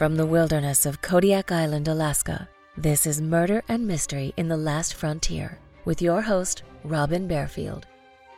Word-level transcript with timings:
From 0.00 0.16
the 0.16 0.24
wilderness 0.24 0.86
of 0.86 1.02
Kodiak 1.02 1.52
Island, 1.52 1.86
Alaska, 1.86 2.48
this 2.74 3.06
is 3.06 3.20
Murder 3.20 3.62
and 3.68 3.86
Mystery 3.86 4.32
in 4.38 4.48
the 4.48 4.56
Last 4.56 4.94
Frontier 4.94 5.58
with 5.84 6.00
your 6.00 6.22
host, 6.22 6.62
Robin 6.84 7.28
Barefield. 7.28 7.86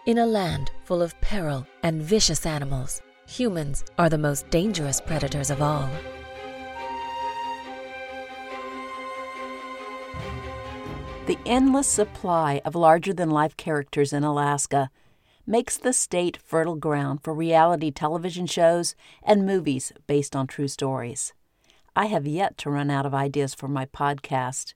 In 0.05 0.19
a 0.19 0.27
land 0.27 0.73
full 0.83 1.01
of 1.01 1.15
peril 1.21 1.65
and 1.85 2.03
vicious 2.03 2.47
animals, 2.47 3.01
humans 3.29 3.85
are 3.97 4.09
the 4.09 4.19
most 4.19 4.51
dangerous 4.51 5.01
predators 5.01 5.51
of 5.51 5.63
all. 5.63 5.89
The 11.27 11.39
endless 11.47 11.87
supply 11.87 12.61
of 12.65 12.75
larger 12.75 13.13
than 13.13 13.31
life 13.31 13.57
characters 13.57 14.13
in 14.13 14.25
Alaska 14.25 14.91
makes 15.47 15.77
the 15.79 15.93
state 15.93 16.39
fertile 16.39 16.75
ground 16.75 17.21
for 17.23 17.33
reality 17.33 17.93
television 17.93 18.49
shows 18.49 18.97
and 19.23 19.47
movies 19.47 19.93
based 20.09 20.35
on 20.35 20.49
true 20.49 20.67
stories. 20.67 21.33
I 21.95 22.07
have 22.07 22.27
yet 22.27 22.57
to 22.59 22.71
run 22.71 22.91
out 22.91 23.05
of 23.05 23.15
ideas 23.15 23.55
for 23.55 23.69
my 23.69 23.85
podcast, 23.85 24.73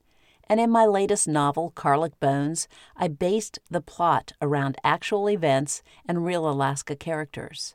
and 0.48 0.61
in 0.61 0.70
my 0.70 0.84
latest 0.84 1.27
novel, 1.27 1.73
Karluk 1.75 2.12
Bones, 2.20 2.69
I 2.97 3.09
based 3.09 3.59
the 3.70 3.80
plot 3.80 4.33
around 4.42 4.77
actual 4.84 5.29
events 5.29 5.83
and 6.06 6.25
real 6.25 6.48
Alaska 6.48 6.95
characters. 6.95 7.75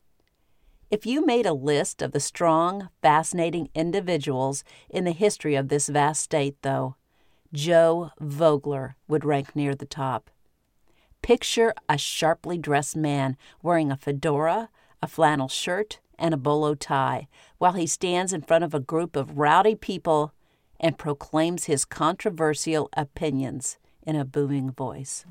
If 0.91 1.05
you 1.05 1.25
made 1.25 1.45
a 1.45 1.53
list 1.53 2.01
of 2.01 2.11
the 2.11 2.19
strong, 2.19 2.89
fascinating 3.01 3.69
individuals 3.73 4.63
in 4.89 5.05
the 5.05 5.11
history 5.11 5.55
of 5.55 5.69
this 5.69 5.87
vast 5.89 6.21
state, 6.21 6.57
though, 6.61 6.95
Joe 7.51 8.11
Vogler 8.19 8.95
would 9.07 9.25
rank 9.25 9.55
near 9.55 9.73
the 9.73 9.85
top. 9.85 10.29
Picture 11.21 11.73
a 11.89 11.97
sharply 11.97 12.57
dressed 12.57 12.95
man 12.95 13.37
wearing 13.63 13.91
a 13.91 13.97
fedora, 13.97 14.69
a 15.01 15.07
flannel 15.07 15.47
shirt, 15.47 15.99
and 16.21 16.33
a 16.33 16.37
bolo 16.37 16.75
tie 16.75 17.27
while 17.57 17.73
he 17.73 17.87
stands 17.87 18.31
in 18.31 18.41
front 18.41 18.63
of 18.63 18.73
a 18.73 18.79
group 18.79 19.15
of 19.17 19.37
rowdy 19.37 19.75
people 19.75 20.33
and 20.79 20.97
proclaims 20.97 21.65
his 21.65 21.83
controversial 21.83 22.89
opinions 22.95 23.77
in 24.03 24.15
a 24.15 24.23
booming 24.23 24.71
voice. 24.71 25.25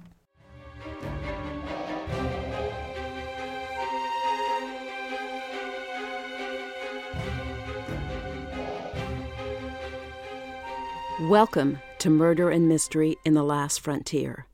Welcome 11.23 11.79
to 11.99 12.11
Murder 12.11 12.51
and 12.51 12.67
Mystery 12.69 13.17
in 13.25 13.35
the 13.35 13.45
Last 13.45 13.81
Frontier. 13.81 14.47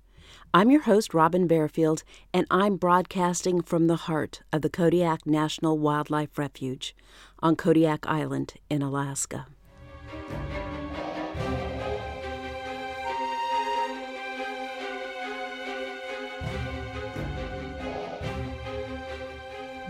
I'm 0.56 0.70
your 0.70 0.80
host, 0.80 1.12
Robin 1.12 1.46
Barefield, 1.46 2.02
and 2.32 2.46
I'm 2.50 2.76
broadcasting 2.76 3.60
from 3.60 3.88
the 3.88 3.96
heart 4.08 4.40
of 4.54 4.62
the 4.62 4.70
Kodiak 4.70 5.26
National 5.26 5.76
Wildlife 5.76 6.38
Refuge 6.38 6.96
on 7.40 7.56
Kodiak 7.56 8.06
Island 8.06 8.54
in 8.70 8.80
Alaska. 8.80 9.48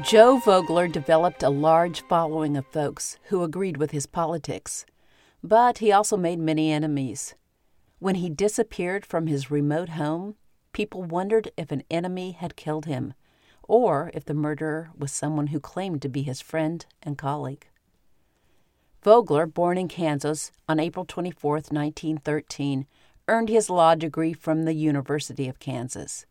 Joe 0.03 0.41
Vogler 0.45 0.89
developed 0.89 1.45
a 1.45 1.49
large 1.49 2.01
following 2.09 2.57
of 2.57 2.67
folks 2.67 3.19
who 3.27 3.45
agreed 3.45 3.77
with 3.77 3.93
his 3.93 4.07
politics, 4.07 4.85
but 5.45 5.79
he 5.79 5.93
also 5.93 6.17
made 6.17 6.41
many 6.41 6.73
enemies. 6.73 7.37
When 8.01 8.17
he 8.17 8.29
disappeared 8.29 9.07
from 9.07 9.29
his 9.29 9.49
remote 9.49 9.91
home, 9.91 10.35
people 10.77 11.03
wondered 11.03 11.51
if 11.57 11.73
an 11.73 11.83
enemy 11.91 12.33
had 12.33 12.55
killed 12.55 12.85
him, 12.85 13.15
or 13.63 14.11
if 14.13 14.27
the 14.27 14.35
murderer 14.35 14.91
was 14.95 15.11
someone 15.11 15.47
who 15.47 15.59
claimed 15.59 16.03
to 16.03 16.09
be 16.09 16.21
his 16.21 16.43
friend 16.43 16.85
and 17.03 17.17
colleague. 17.17 17.67
Vogler, 19.03 19.47
born 19.47 19.79
in 19.79 19.89
Kansas 19.89 20.53
on 20.69 20.79
April 20.79 21.07
24, 21.07 21.53
1913, 21.71 22.87
earned 23.27 23.49
his 23.49 23.71
law 23.71 23.95
degree 23.95 24.35
from 24.35 24.67
the 24.67 24.75
University 24.75 25.49
of 25.49 25.59
Kansas. 25.59 26.27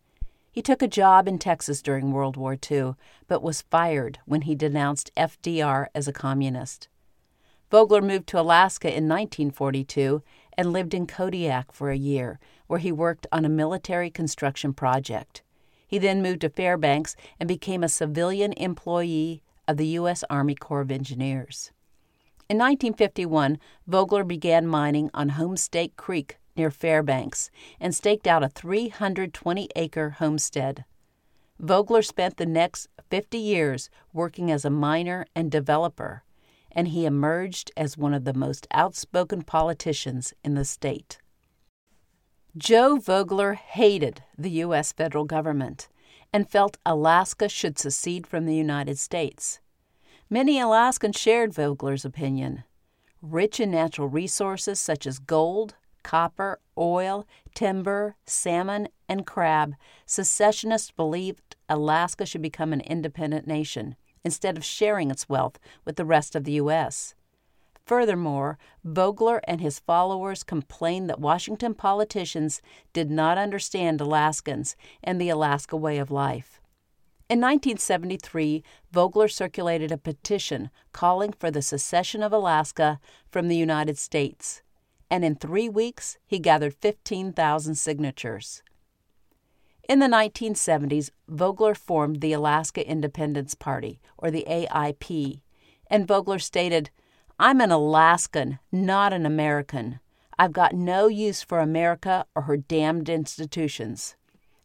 He 0.51 0.61
took 0.61 0.83
a 0.83 0.87
job 0.87 1.27
in 1.27 1.39
Texas 1.39 1.81
during 1.81 2.11
World 2.11 2.37
War 2.37 2.55
II, 2.71 2.93
but 3.27 3.41
was 3.41 3.63
fired 3.63 4.19
when 4.25 4.41
he 4.41 4.53
denounced 4.53 5.09
FDR 5.17 5.87
as 5.95 6.07
a 6.07 6.13
communist. 6.13 6.87
Vogler 7.71 8.03
moved 8.03 8.27
to 8.27 8.39
Alaska 8.39 8.89
in 8.89 9.09
1942 9.09 10.21
and 10.55 10.71
lived 10.71 10.93
in 10.93 11.07
Kodiak 11.07 11.71
for 11.71 11.89
a 11.89 11.97
year, 11.97 12.39
where 12.67 12.79
he 12.79 12.91
worked 12.91 13.27
on 13.31 13.45
a 13.45 13.49
military 13.49 14.09
construction 14.09 14.73
project. 14.73 15.43
He 15.87 15.97
then 15.97 16.21
moved 16.21 16.41
to 16.41 16.49
Fairbanks 16.49 17.15
and 17.39 17.47
became 17.47 17.83
a 17.83 17.89
civilian 17.89 18.53
employee 18.53 19.43
of 19.67 19.77
the 19.77 19.87
U.S. 19.99 20.23
Army 20.29 20.55
Corps 20.55 20.81
of 20.81 20.91
Engineers. 20.91 21.71
In 22.49 22.57
1951, 22.57 23.57
Vogler 23.87 24.23
began 24.23 24.67
mining 24.67 25.09
on 25.13 25.31
Homestake 25.31 25.95
Creek 25.95 26.37
near 26.55 26.71
Fairbanks 26.71 27.49
and 27.79 27.93
staked 27.93 28.27
out 28.27 28.43
a 28.43 28.49
320 28.49 29.69
acre 29.75 30.11
homestead. 30.11 30.85
Vogler 31.59 32.01
spent 32.01 32.37
the 32.37 32.45
next 32.45 32.87
50 33.09 33.37
years 33.37 33.89
working 34.13 34.51
as 34.51 34.65
a 34.65 34.69
miner 34.69 35.25
and 35.35 35.51
developer 35.51 36.23
and 36.75 36.89
he 36.89 37.05
emerged 37.05 37.71
as 37.77 37.97
one 37.97 38.13
of 38.13 38.25
the 38.25 38.33
most 38.33 38.67
outspoken 38.71 39.41
politicians 39.41 40.33
in 40.43 40.55
the 40.55 40.65
state. 40.65 41.19
Joe 42.57 42.95
Vogler 42.95 43.55
hated 43.55 44.23
the 44.37 44.49
U.S. 44.61 44.93
federal 44.93 45.25
government 45.25 45.89
and 46.31 46.49
felt 46.49 46.77
Alaska 46.85 47.49
should 47.49 47.77
secede 47.77 48.25
from 48.25 48.45
the 48.45 48.55
United 48.55 48.97
States. 48.97 49.59
Many 50.29 50.57
Alaskans 50.61 51.17
shared 51.19 51.53
Vogler's 51.53 52.05
opinion. 52.05 52.63
Rich 53.21 53.59
in 53.59 53.71
natural 53.71 54.07
resources 54.07 54.79
such 54.79 55.05
as 55.05 55.19
gold, 55.19 55.75
copper, 56.01 56.61
oil, 56.77 57.27
timber, 57.53 58.15
salmon, 58.25 58.87
and 59.09 59.25
crab, 59.25 59.75
secessionists 60.05 60.91
believed 60.91 61.57
Alaska 61.67 62.25
should 62.25 62.41
become 62.41 62.71
an 62.71 62.81
independent 62.81 63.45
nation 63.47 63.97
instead 64.23 64.55
of 64.55 64.63
sharing 64.63 65.11
its 65.11 65.27
wealth 65.27 65.59
with 65.83 65.97
the 65.97 66.05
rest 66.05 66.37
of 66.37 66.45
the 66.45 66.53
U.S. 66.53 67.15
Furthermore, 67.85 68.57
Vogler 68.83 69.41
and 69.43 69.61
his 69.61 69.79
followers 69.79 70.43
complained 70.43 71.07
that 71.09 71.19
Washington 71.19 71.75
politicians 71.75 72.61
did 72.93 73.11
not 73.11 73.37
understand 73.37 74.01
Alaskans 74.01 74.75
and 75.03 75.21
the 75.21 75.29
Alaska 75.29 75.77
way 75.77 75.99
of 75.99 76.09
life. 76.09 76.59
In 77.29 77.39
1973, 77.39 78.63
Vogler 78.91 79.27
circulated 79.27 79.91
a 79.91 79.97
petition 79.97 80.69
calling 80.91 81.31
for 81.31 81.51
the 81.51 81.61
secession 81.61 82.23
of 82.23 82.33
Alaska 82.33 82.99
from 83.29 83.47
the 83.47 83.55
United 83.55 83.97
States, 83.97 84.61
and 85.09 85.23
in 85.23 85.35
three 85.35 85.69
weeks 85.69 86.17
he 86.25 86.39
gathered 86.39 86.73
15,000 86.73 87.75
signatures. 87.75 88.63
In 89.87 89.99
the 89.99 90.07
1970s, 90.07 91.11
Vogler 91.27 91.75
formed 91.75 92.21
the 92.21 92.33
Alaska 92.33 92.87
Independence 92.87 93.53
Party, 93.53 93.99
or 94.17 94.31
the 94.31 94.45
AIP, 94.47 95.41
and 95.87 96.07
Vogler 96.07 96.39
stated, 96.39 96.89
I'm 97.39 97.61
an 97.61 97.71
Alaskan, 97.71 98.59
not 98.71 99.13
an 99.13 99.25
American. 99.25 99.99
I've 100.37 100.53
got 100.53 100.73
no 100.73 101.07
use 101.07 101.41
for 101.41 101.59
America 101.59 102.25
or 102.35 102.43
her 102.43 102.57
damned 102.57 103.09
institutions. 103.09 104.15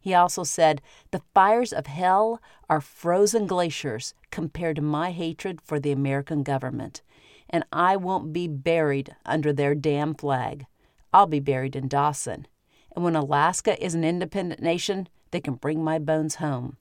He 0.00 0.14
also 0.14 0.44
said, 0.44 0.81
The 1.10 1.22
fires 1.34 1.72
of 1.72 1.86
hell 1.86 2.41
are 2.69 2.81
frozen 2.81 3.47
glaciers 3.47 4.14
compared 4.31 4.76
to 4.76 4.82
my 4.82 5.10
hatred 5.10 5.60
for 5.60 5.78
the 5.78 5.92
American 5.92 6.42
government, 6.42 7.03
and 7.48 7.64
I 7.72 7.97
won't 7.97 8.32
be 8.32 8.48
buried 8.48 9.14
under 9.26 9.52
their 9.52 9.75
damn 9.75 10.14
flag. 10.14 10.66
I'll 11.12 11.26
be 11.26 11.41
buried 11.41 11.76
in 11.76 11.88
Dawson 11.88 12.47
and 12.94 13.04
when 13.04 13.16
Alaska 13.16 13.82
is 13.82 13.94
an 13.94 14.04
independent 14.04 14.60
nation, 14.60 15.08
they 15.31 15.41
can 15.41 15.54
bring 15.54 15.82
my 15.82 15.98
bones 15.98 16.37
home. 16.37 16.76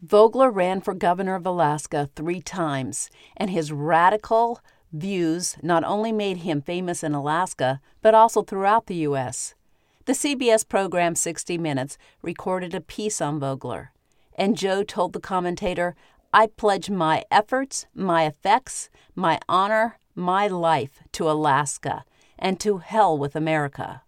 Vogler 0.00 0.50
ran 0.50 0.80
for 0.80 0.94
governor 0.94 1.34
of 1.34 1.44
Alaska 1.44 2.08
three 2.16 2.40
times, 2.40 3.10
and 3.36 3.50
his 3.50 3.70
radical 3.70 4.60
views 4.92 5.56
not 5.62 5.84
only 5.84 6.12
made 6.12 6.38
him 6.38 6.60
famous 6.60 7.02
in 7.02 7.14
Alaska, 7.14 7.80
but 8.02 8.14
also 8.14 8.42
throughout 8.42 8.86
the 8.86 8.96
U.S. 8.96 9.54
The 10.06 10.12
CBS 10.12 10.66
program 10.68 11.14
60 11.14 11.58
Minutes 11.58 11.98
recorded 12.22 12.74
a 12.74 12.80
piece 12.80 13.20
on 13.20 13.38
Vogler, 13.38 13.92
and 14.34 14.56
Joe 14.56 14.82
told 14.82 15.12
the 15.12 15.20
commentator, 15.20 15.94
I 16.32 16.46
pledge 16.46 16.90
my 16.90 17.24
efforts, 17.30 17.86
my 17.94 18.24
effects, 18.24 18.88
my 19.14 19.38
honor, 19.48 19.98
my 20.14 20.46
life 20.46 21.00
to 21.12 21.30
Alaska, 21.30 22.04
and 22.38 22.58
to 22.60 22.78
hell 22.78 23.16
with 23.18 23.36
America. 23.36 24.02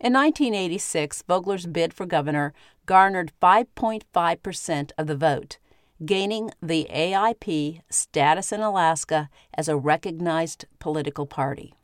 In 0.00 0.12
1986, 0.14 1.22
Vogler's 1.28 1.66
bid 1.66 1.94
for 1.94 2.06
governor 2.06 2.52
garnered 2.86 3.32
5.5% 3.40 4.90
of 4.98 5.06
the 5.06 5.16
vote, 5.16 5.58
gaining 6.04 6.50
the 6.62 6.86
AIP 6.90 7.80
status 7.90 8.52
in 8.52 8.60
Alaska 8.60 9.28
as 9.54 9.68
a 9.68 9.76
recognized 9.76 10.64
political 10.78 11.26
party. 11.26 11.74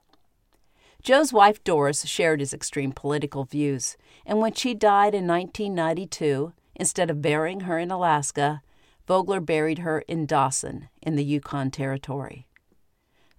Joe's 1.02 1.32
wife 1.32 1.62
Doris 1.62 2.06
shared 2.06 2.40
his 2.40 2.52
extreme 2.52 2.92
political 2.92 3.44
views, 3.44 3.96
and 4.26 4.40
when 4.40 4.52
she 4.52 4.74
died 4.74 5.14
in 5.14 5.26
1992, 5.26 6.52
instead 6.74 7.10
of 7.10 7.22
burying 7.22 7.60
her 7.60 7.78
in 7.78 7.90
Alaska, 7.90 8.62
Vogler 9.06 9.40
buried 9.40 9.78
her 9.78 10.00
in 10.00 10.26
Dawson 10.26 10.88
in 11.00 11.16
the 11.16 11.24
Yukon 11.24 11.70
Territory. 11.70 12.46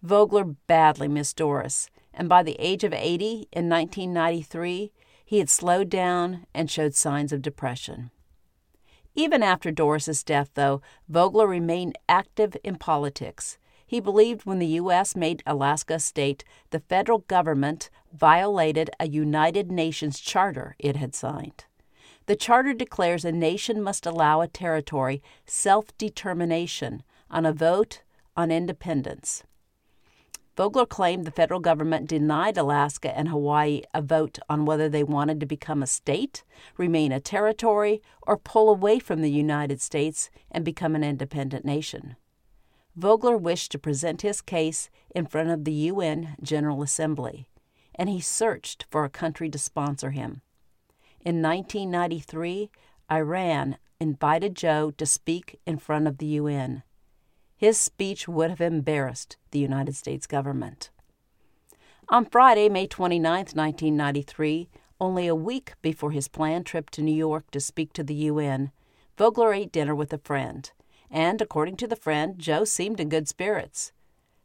Vogler 0.01 0.45
badly 0.45 1.07
missed 1.07 1.35
Doris, 1.35 1.89
and 2.13 2.29
by 2.29 2.41
the 2.41 2.55
age 2.59 2.83
of 2.83 2.93
80 2.93 3.49
in 3.51 3.69
1993, 3.69 4.91
he 5.25 5.37
had 5.37 5.49
slowed 5.49 5.89
down 5.89 6.47
and 6.55 6.71
showed 6.71 6.95
signs 6.95 7.31
of 7.31 7.41
depression. 7.41 8.09
Even 9.15 9.43
after 9.43 9.71
Doris's 9.71 10.23
death, 10.23 10.51
though, 10.53 10.81
Vogler 11.07 11.47
remained 11.47 11.97
active 12.07 12.55
in 12.63 12.77
politics. 12.77 13.57
He 13.85 13.99
believed 13.99 14.45
when 14.45 14.59
the 14.59 14.77
U.S. 14.83 15.15
made 15.15 15.41
Alaska 15.47 15.95
a 15.95 15.99
state, 15.99 16.43
the 16.69 16.79
federal 16.79 17.19
government 17.19 17.89
violated 18.13 18.91
a 18.99 19.07
United 19.07 19.71
Nations 19.71 20.19
charter 20.19 20.75
it 20.77 20.95
had 20.95 21.15
signed. 21.15 21.65
The 22.27 22.35
charter 22.35 22.73
declares 22.75 23.25
a 23.25 23.31
nation 23.31 23.81
must 23.81 24.05
allow 24.05 24.41
a 24.41 24.47
territory 24.47 25.23
self 25.47 25.97
determination 25.97 27.01
on 27.31 27.47
a 27.47 27.51
vote 27.51 28.03
on 28.37 28.51
independence. 28.51 29.43
Vogler 30.59 30.85
claimed 30.85 31.23
the 31.23 31.31
federal 31.31 31.61
government 31.61 32.09
denied 32.09 32.57
Alaska 32.57 33.17
and 33.17 33.29
Hawaii 33.29 33.81
a 33.93 34.01
vote 34.01 34.39
on 34.49 34.65
whether 34.65 34.89
they 34.89 35.05
wanted 35.05 35.39
to 35.39 35.45
become 35.45 35.81
a 35.81 35.87
state, 35.87 36.43
remain 36.75 37.13
a 37.13 37.21
territory, 37.21 38.01
or 38.23 38.35
pull 38.35 38.69
away 38.69 38.99
from 38.99 39.21
the 39.21 39.31
United 39.31 39.79
States 39.79 40.29
and 40.51 40.65
become 40.65 40.95
an 40.95 41.03
independent 41.05 41.63
nation. 41.63 42.17
Vogler 42.93 43.37
wished 43.37 43.71
to 43.71 43.79
present 43.79 44.21
his 44.21 44.41
case 44.41 44.89
in 45.15 45.25
front 45.25 45.49
of 45.49 45.63
the 45.63 45.71
UN 45.71 46.35
General 46.43 46.83
Assembly, 46.83 47.47
and 47.95 48.09
he 48.09 48.19
searched 48.19 48.85
for 48.91 49.05
a 49.05 49.09
country 49.09 49.49
to 49.49 49.57
sponsor 49.57 50.11
him. 50.11 50.41
In 51.21 51.41
1993, 51.41 52.69
Iran 53.09 53.77
invited 54.01 54.57
Joe 54.57 54.91
to 54.97 55.05
speak 55.05 55.61
in 55.65 55.77
front 55.77 56.05
of 56.05 56.17
the 56.17 56.25
UN. 56.25 56.83
His 57.59 57.77
speech 57.77 58.25
would 58.25 58.51
have 58.51 58.61
embarrassed 58.61 59.35
the 59.51 59.59
United 59.59 59.93
States 59.93 60.25
government. 60.25 60.91
On 62.07 62.23
Friday, 62.23 62.69
May 62.69 62.87
29, 62.87 63.21
1993, 63.21 64.69
only 65.01 65.27
a 65.27 65.35
week 65.35 65.73
before 65.81 66.11
his 66.11 66.29
planned 66.29 66.65
trip 66.65 66.89
to 66.91 67.01
New 67.01 67.13
York 67.13 67.51
to 67.51 67.59
speak 67.59 67.91
to 67.91 68.03
the 68.03 68.13
UN, 68.13 68.71
Vogler 69.17 69.53
ate 69.53 69.73
dinner 69.73 69.93
with 69.93 70.13
a 70.13 70.17
friend, 70.19 70.71
and 71.11 71.41
according 71.41 71.75
to 71.75 71.87
the 71.87 71.97
friend, 71.97 72.39
Joe 72.39 72.63
seemed 72.63 73.01
in 73.01 73.09
good 73.09 73.27
spirits. 73.27 73.91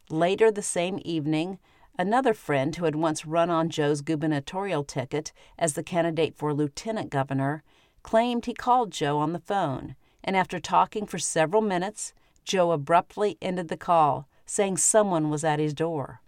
Later 0.09 0.51
the 0.51 0.61
same 0.61 0.99
evening, 1.05 1.57
another 1.97 2.33
friend 2.33 2.75
who 2.75 2.83
had 2.83 2.97
once 2.97 3.25
run 3.25 3.49
on 3.49 3.69
Joe's 3.69 4.01
gubernatorial 4.01 4.83
ticket 4.83 5.31
as 5.57 5.75
the 5.75 5.83
candidate 5.83 6.35
for 6.35 6.53
lieutenant 6.53 7.11
governor 7.11 7.63
claimed 8.03 8.45
he 8.45 8.53
called 8.53 8.91
Joe 8.91 9.19
on 9.19 9.31
the 9.31 9.39
phone, 9.39 9.95
and 10.21 10.35
after 10.35 10.59
talking 10.59 11.05
for 11.05 11.17
several 11.17 11.61
minutes, 11.61 12.13
Joe 12.45 12.71
abruptly 12.71 13.37
ended 13.41 13.67
the 13.67 13.77
call, 13.77 14.27
saying 14.45 14.77
someone 14.77 15.29
was 15.29 15.43
at 15.43 15.59
his 15.59 15.73
door. 15.73 16.21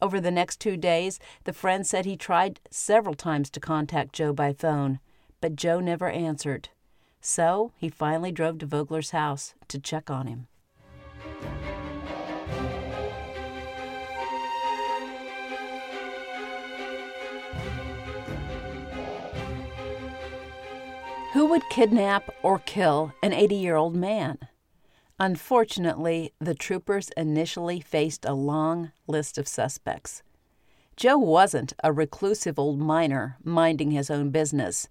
Over 0.00 0.20
the 0.20 0.30
next 0.30 0.60
two 0.60 0.76
days, 0.76 1.18
the 1.44 1.52
friend 1.52 1.86
said 1.86 2.04
he 2.04 2.16
tried 2.16 2.60
several 2.70 3.14
times 3.14 3.50
to 3.50 3.60
contact 3.60 4.12
Joe 4.12 4.32
by 4.32 4.52
phone, 4.52 5.00
but 5.40 5.56
Joe 5.56 5.80
never 5.80 6.08
answered. 6.08 6.68
So 7.20 7.72
he 7.76 7.88
finally 7.88 8.30
drove 8.30 8.58
to 8.58 8.66
Vogler's 8.66 9.10
house 9.10 9.54
to 9.68 9.80
check 9.80 10.10
on 10.10 10.26
him. 10.28 10.46
Who 21.32 21.46
would 21.46 21.68
kidnap 21.70 22.30
or 22.42 22.58
kill 22.60 23.12
an 23.22 23.32
80 23.32 23.54
year 23.56 23.76
old 23.76 23.96
man? 23.96 24.38
Unfortunately, 25.20 26.32
the 26.38 26.54
troopers 26.54 27.10
initially 27.16 27.80
faced 27.80 28.24
a 28.24 28.34
long 28.34 28.92
list 29.06 29.36
of 29.36 29.48
suspects. 29.48 30.22
Joe 30.96 31.18
wasn't 31.18 31.72
a 31.82 31.92
reclusive 31.92 32.58
old 32.58 32.78
miner 32.78 33.36
minding 33.42 33.90
his 33.90 34.10
own 34.10 34.30
business. 34.30 34.88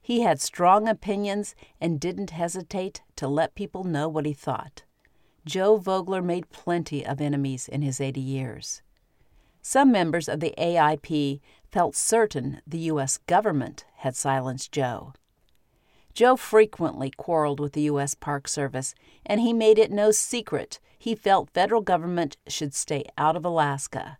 He 0.00 0.22
had 0.22 0.40
strong 0.40 0.88
opinions 0.88 1.54
and 1.80 2.00
didn't 2.00 2.30
hesitate 2.30 3.02
to 3.16 3.28
let 3.28 3.54
people 3.54 3.84
know 3.84 4.08
what 4.08 4.26
he 4.26 4.32
thought. 4.32 4.82
Joe 5.44 5.76
Vogler 5.76 6.22
made 6.22 6.50
plenty 6.50 7.06
of 7.06 7.20
enemies 7.20 7.68
in 7.68 7.82
his 7.82 8.00
80 8.00 8.20
years. 8.20 8.82
Some 9.62 9.92
members 9.92 10.28
of 10.28 10.40
the 10.40 10.54
AIP 10.58 11.40
felt 11.70 11.94
certain 11.94 12.62
the 12.66 12.78
U.S. 12.78 13.18
government 13.26 13.84
had 13.96 14.16
silenced 14.16 14.72
Joe. 14.72 15.12
Joe 16.14 16.36
frequently 16.36 17.10
quarreled 17.16 17.60
with 17.60 17.72
the 17.72 17.82
U.S. 17.82 18.14
Park 18.14 18.48
Service, 18.48 18.94
and 19.24 19.40
he 19.40 19.52
made 19.52 19.78
it 19.78 19.90
no 19.90 20.10
secret 20.10 20.80
he 20.98 21.14
felt 21.14 21.50
federal 21.50 21.80
government 21.80 22.36
should 22.48 22.74
stay 22.74 23.04
out 23.16 23.36
of 23.36 23.44
Alaska. 23.44 24.18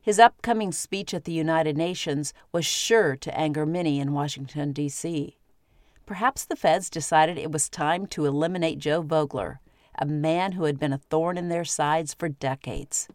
His 0.00 0.18
upcoming 0.18 0.72
speech 0.72 1.14
at 1.14 1.24
the 1.24 1.32
United 1.32 1.76
Nations 1.76 2.34
was 2.52 2.66
sure 2.66 3.16
to 3.16 3.38
anger 3.38 3.64
many 3.64 3.98
in 3.98 4.12
Washington, 4.12 4.72
D.C. 4.72 5.38
Perhaps 6.04 6.44
the 6.44 6.56
feds 6.56 6.90
decided 6.90 7.38
it 7.38 7.52
was 7.52 7.68
time 7.68 8.06
to 8.08 8.26
eliminate 8.26 8.78
Joe 8.78 9.00
Vogler, 9.00 9.60
a 9.98 10.04
man 10.04 10.52
who 10.52 10.64
had 10.64 10.78
been 10.78 10.92
a 10.92 10.98
thorn 10.98 11.38
in 11.38 11.48
their 11.48 11.64
sides 11.64 12.12
for 12.12 12.28
decades. 12.28 13.08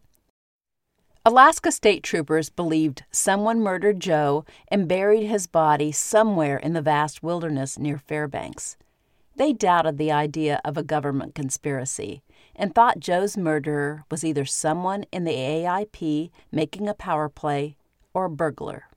Alaska 1.24 1.70
state 1.72 2.02
troopers 2.02 2.48
believed 2.48 3.04
someone 3.10 3.60
murdered 3.60 4.00
Joe 4.00 4.44
and 4.68 4.88
buried 4.88 5.26
his 5.26 5.46
body 5.46 5.92
somewhere 5.92 6.56
in 6.56 6.72
the 6.72 6.82
vast 6.82 7.22
wilderness 7.22 7.78
near 7.78 7.98
Fairbanks. 7.98 8.76
They 9.36 9.52
doubted 9.52 9.98
the 9.98 10.12
idea 10.12 10.60
of 10.64 10.76
a 10.76 10.82
government 10.82 11.34
conspiracy 11.34 12.22
and 12.56 12.74
thought 12.74 13.00
Joe's 13.00 13.36
murderer 13.36 14.04
was 14.10 14.24
either 14.24 14.44
someone 14.44 15.04
in 15.12 15.24
the 15.24 15.34
AIP 15.34 16.30
making 16.50 16.88
a 16.88 16.94
power 16.94 17.28
play 17.28 17.76
or 18.14 18.24
a 18.26 18.30
burglar. 18.30 18.88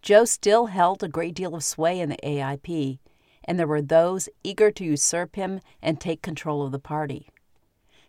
Joe 0.00 0.24
still 0.24 0.66
held 0.66 1.02
a 1.02 1.08
great 1.08 1.34
deal 1.34 1.54
of 1.54 1.64
sway 1.64 2.00
in 2.00 2.08
the 2.08 2.18
AIP, 2.22 2.98
and 3.44 3.58
there 3.58 3.66
were 3.66 3.82
those 3.82 4.28
eager 4.44 4.70
to 4.70 4.84
usurp 4.84 5.36
him 5.36 5.60
and 5.82 6.00
take 6.00 6.22
control 6.22 6.62
of 6.62 6.72
the 6.72 6.78
party. 6.78 7.28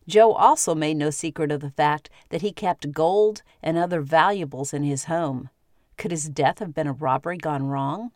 Joe 0.10 0.34
also 0.34 0.74
made 0.74 0.98
no 0.98 1.12
secret 1.12 1.52
of 1.52 1.62
the 1.62 1.70
fact 1.70 2.10
that 2.30 2.42
he 2.42 2.52
kept 2.52 2.92
gold 2.92 3.44
and 3.62 3.78
other 3.78 4.02
valuables 4.02 4.74
in 4.74 4.84
his 4.84 5.06
home. 5.06 5.50
Could 5.98 6.10
his 6.10 6.28
death 6.28 6.58
have 6.58 6.74
been 6.74 6.88
a 6.88 6.94
robbery 6.94 7.38
gone 7.38 7.68
wrong? 7.68 8.12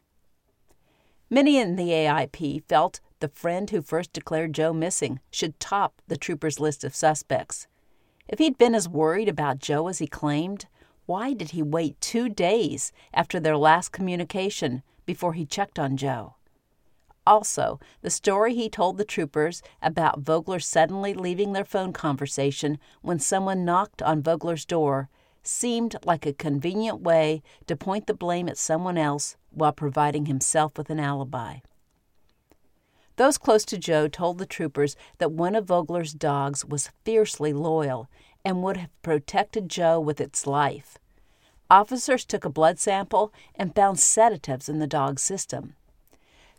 Many 1.30 1.60
in 1.60 1.76
the 1.76 1.90
AIP 1.90 2.64
felt 2.68 3.00
the 3.20 3.28
friend 3.28 3.70
who 3.70 3.84
first 3.84 4.12
declared 4.12 4.54
Joe 4.54 4.74
missing 4.74 5.20
should 5.30 5.60
top 5.60 6.02
the 6.08 6.18
troopers' 6.18 6.60
list 6.60 6.84
of 6.84 6.96
suspects. 6.96 7.68
If 8.28 8.40
he'd 8.40 8.58
been 8.58 8.74
as 8.74 8.90
worried 8.90 9.30
about 9.30 9.60
Joe 9.60 9.88
as 9.88 10.00
he 10.00 10.08
claimed, 10.08 10.66
why 11.06 11.34
did 11.34 11.52
he 11.52 11.62
wait 11.62 12.02
two 12.02 12.28
days 12.28 12.92
after 13.14 13.40
their 13.40 13.58
last 13.58 13.92
communication 13.92 14.82
before 15.06 15.34
he 15.34 15.46
checked 15.46 15.78
on 15.78 15.98
Joe? 15.98 16.36
Also, 17.26 17.80
the 18.02 18.10
story 18.10 18.54
he 18.54 18.70
told 18.70 18.98
the 18.98 19.06
troopers 19.06 19.62
about 19.82 20.20
Vogler 20.20 20.60
suddenly 20.60 21.14
leaving 21.14 21.54
their 21.54 21.64
phone 21.64 21.94
conversation 21.94 22.78
when 23.02 23.20
someone 23.20 23.64
knocked 23.64 24.02
on 24.02 24.22
Vogler's 24.22 24.66
door 24.66 25.10
seemed 25.42 25.96
like 26.06 26.26
a 26.26 26.34
convenient 26.34 27.02
way 27.02 27.42
to 27.68 27.76
point 27.76 28.08
the 28.08 28.14
blame 28.14 28.50
at 28.50 28.58
someone 28.58 28.98
else 28.98 29.38
while 29.52 29.72
providing 29.72 30.26
himself 30.26 30.78
with 30.78 30.90
an 30.90 31.00
alibi. 31.00 31.58
Those 33.16 33.38
close 33.38 33.64
to 33.66 33.78
Joe 33.78 34.08
told 34.08 34.38
the 34.38 34.46
troopers 34.46 34.96
that 35.20 35.32
one 35.32 35.56
of 35.56 35.66
Vogler's 35.66 36.14
dogs 36.14 36.66
was 36.66 36.92
fiercely 37.04 37.54
loyal 37.54 38.10
and 38.44 38.64
would 38.64 38.78
have 38.78 39.02
protected 39.02 39.70
Joe 39.70 40.00
with 40.00 40.20
its 40.20 40.48
life. 40.48 40.98
Officers 41.70 42.26
took 42.26 42.44
a 42.44 42.50
blood 42.50 42.80
sample 42.80 43.32
and 43.56 43.76
found 43.76 44.00
sedatives 44.00 44.68
in 44.68 44.80
the 44.80 44.88
dog's 44.88 45.22
system. 45.22 45.76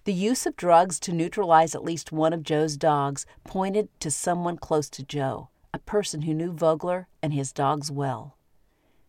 The 0.04 0.12
use 0.12 0.44
of 0.44 0.56
drugs 0.56 1.00
to 1.00 1.12
neutralize 1.12 1.74
at 1.74 1.82
least 1.82 2.12
one 2.12 2.34
of 2.34 2.42
Joe's 2.42 2.76
dogs 2.76 3.24
pointed 3.42 3.88
to 4.00 4.10
someone 4.10 4.58
close 4.58 4.90
to 4.90 5.02
Joe, 5.02 5.48
a 5.72 5.78
person 5.78 6.22
who 6.22 6.34
knew 6.34 6.52
Vogler 6.52 7.08
and 7.22 7.32
his 7.32 7.52
dogs 7.52 7.90
well. 7.90 8.36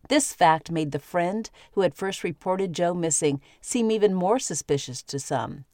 This 0.08 0.32
fact 0.32 0.70
made 0.70 0.92
the 0.92 0.98
friend 0.98 1.50
who 1.72 1.82
had 1.82 1.94
first 1.94 2.24
reported 2.24 2.72
Joe 2.72 2.94
missing 2.94 3.42
seem 3.60 3.90
even 3.90 4.14
more 4.14 4.38
suspicious 4.38 5.02
to 5.02 5.18
some. 5.18 5.66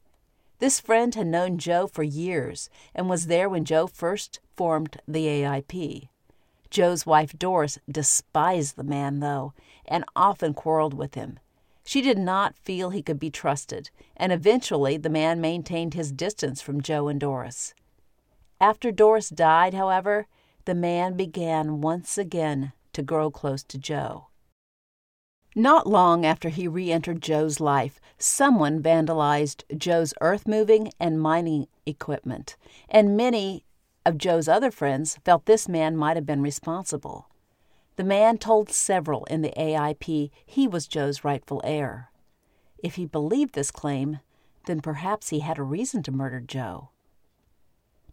This 0.59 0.81
friend 0.81 1.15
had 1.15 1.27
known 1.27 1.57
Joe 1.57 1.87
for 1.87 2.03
years 2.03 2.69
and 2.93 3.09
was 3.09 3.27
there 3.27 3.47
when 3.47 3.63
Joe 3.63 3.87
first 3.87 4.41
formed 4.57 4.99
the 5.07 5.25
AIP. 5.27 6.09
Joe's 6.69 7.05
wife 7.05 7.37
Doris 7.39 7.79
despised 7.89 8.75
the 8.75 8.83
man, 8.83 9.19
though, 9.19 9.53
and 9.85 10.03
often 10.17 10.53
quarreled 10.53 10.93
with 10.93 11.15
him. 11.15 11.39
She 11.83 12.01
did 12.01 12.17
not 12.17 12.57
feel 12.57 12.89
he 12.89 13.01
could 13.01 13.19
be 13.19 13.29
trusted, 13.29 13.89
and 14.15 14.31
eventually 14.31 14.97
the 14.97 15.09
man 15.09 15.41
maintained 15.41 15.93
his 15.93 16.11
distance 16.11 16.61
from 16.61 16.81
Joe 16.81 17.07
and 17.07 17.19
Doris. 17.19 17.73
After 18.59 18.91
Doris 18.91 19.29
died, 19.29 19.73
however, 19.73 20.27
the 20.65 20.75
man 20.75 21.17
began 21.17 21.81
once 21.81 22.17
again 22.17 22.71
to 22.93 23.03
grow 23.03 23.29
close 23.29 23.63
to 23.63 23.77
Joe. 23.77 24.27
Not 25.55 25.85
long 25.85 26.25
after 26.25 26.49
he 26.49 26.67
re 26.67 26.91
entered 26.91 27.21
Joe's 27.21 27.59
life, 27.59 27.99
someone 28.17 28.81
vandalized 28.81 29.63
Joe's 29.77 30.13
earth 30.21 30.47
moving 30.47 30.91
and 30.99 31.21
mining 31.21 31.67
equipment, 31.85 32.55
and 32.89 33.17
many 33.17 33.65
of 34.05 34.17
Joe's 34.17 34.47
other 34.47 34.71
friends 34.71 35.19
felt 35.23 35.45
this 35.45 35.67
man 35.67 35.95
might 35.95 36.17
have 36.17 36.25
been 36.25 36.41
responsible. 36.41 37.29
The 37.95 38.03
man 38.03 38.39
told 38.39 38.71
several 38.71 39.25
in 39.25 39.43
the 39.43 39.53
AIP 39.55 40.31
he 40.45 40.67
was 40.67 40.87
Joe's 40.87 41.23
rightful 41.23 41.61
heir. 41.63 42.09
If 42.79 42.95
he 42.95 43.05
believed 43.05 43.53
this 43.53 43.69
claim, 43.69 44.19
then 44.65 44.81
perhaps 44.81 45.29
he 45.29 45.39
had 45.39 45.59
a 45.59 45.63
reason 45.63 46.01
to 46.03 46.11
murder 46.11 46.39
Joe. 46.39 46.89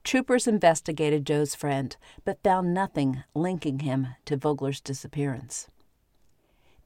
Troopers 0.04 0.46
investigated 0.46 1.26
Joe's 1.26 1.54
friend, 1.54 1.96
but 2.25 2.42
found 2.42 2.75
nothing 2.75 3.22
linking 3.34 3.80
him 3.80 4.08
to 4.26 4.37
Vogler's 4.37 4.80
disappearance. 4.80 5.68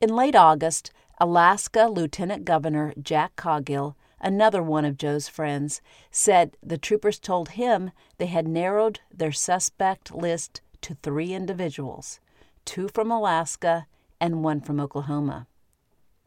In 0.01 0.15
late 0.15 0.37
August, 0.37 0.93
Alaska 1.19 1.87
Lieutenant 1.87 2.45
Governor 2.45 2.93
Jack 3.01 3.35
Coghill, 3.35 3.97
another 4.21 4.63
one 4.63 4.85
of 4.85 4.99
Joe's 4.99 5.29
friends, 5.29 5.81
said 6.11 6.57
the 6.63 6.79
troopers 6.79 7.19
told 7.19 7.51
him 7.51 7.91
they 8.19 8.27
had 8.27 8.47
narrowed 8.47 9.01
their 9.13 9.33
suspect 9.33 10.15
list 10.15 10.61
to 10.81 10.95
three 10.95 11.33
individuals 11.33 12.21
two 12.65 12.89
from 12.89 13.11
Alaska 13.11 13.87
and 14.21 14.43
one 14.43 14.61
from 14.61 14.81
Oklahoma. 14.81 15.47